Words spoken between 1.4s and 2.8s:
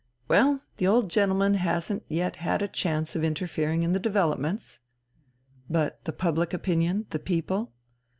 hasn't yet had a